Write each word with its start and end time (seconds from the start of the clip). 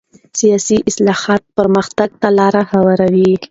سیاسي 0.39 0.77
اصلاحات 0.89 1.41
پرمختګ 1.57 2.09
ته 2.21 2.29
لاره 2.37 2.61
هواروي 2.71 3.33